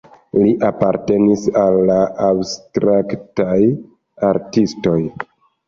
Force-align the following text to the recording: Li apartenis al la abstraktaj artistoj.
Li 0.43 0.53
apartenis 0.69 1.43
al 1.65 1.77
la 1.91 1.99
abstraktaj 2.29 3.61
artistoj. 4.33 4.99